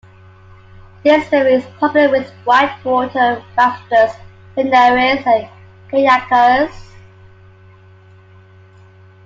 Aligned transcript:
This 1.03 1.31
river 1.31 1.45
is 1.49 1.65
popular 1.79 2.09
with 2.09 2.27
whitewater 2.43 3.43
rafters, 3.55 4.15
canoeists, 4.55 5.27
and 5.27 5.47
kayakers. 5.91 6.71